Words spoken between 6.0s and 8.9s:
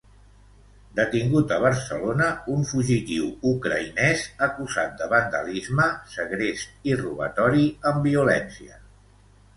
segrest i robatori amb violència.